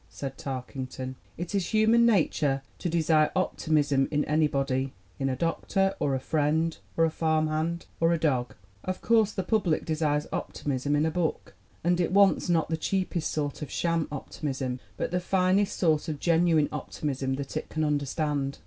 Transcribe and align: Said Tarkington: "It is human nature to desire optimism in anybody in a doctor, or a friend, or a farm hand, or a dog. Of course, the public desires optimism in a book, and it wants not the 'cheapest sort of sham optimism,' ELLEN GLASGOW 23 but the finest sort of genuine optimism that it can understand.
Said 0.09 0.35
Tarkington: 0.39 1.13
"It 1.37 1.53
is 1.53 1.67
human 1.67 2.07
nature 2.07 2.63
to 2.79 2.89
desire 2.89 3.31
optimism 3.35 4.07
in 4.09 4.25
anybody 4.25 4.93
in 5.19 5.29
a 5.29 5.35
doctor, 5.35 5.93
or 5.99 6.15
a 6.15 6.19
friend, 6.19 6.75
or 6.97 7.05
a 7.05 7.11
farm 7.11 7.45
hand, 7.49 7.85
or 7.99 8.11
a 8.11 8.17
dog. 8.17 8.55
Of 8.83 9.01
course, 9.01 9.31
the 9.31 9.43
public 9.43 9.85
desires 9.85 10.25
optimism 10.33 10.95
in 10.95 11.05
a 11.05 11.11
book, 11.11 11.53
and 11.83 11.99
it 12.01 12.11
wants 12.11 12.49
not 12.49 12.67
the 12.69 12.77
'cheapest 12.77 13.29
sort 13.29 13.61
of 13.61 13.69
sham 13.69 14.07
optimism,' 14.11 14.65
ELLEN 14.65 14.75
GLASGOW 14.77 14.97
23 14.97 15.05
but 15.05 15.11
the 15.11 15.19
finest 15.23 15.77
sort 15.77 16.07
of 16.07 16.19
genuine 16.19 16.69
optimism 16.71 17.35
that 17.35 17.55
it 17.55 17.69
can 17.69 17.83
understand. 17.83 18.57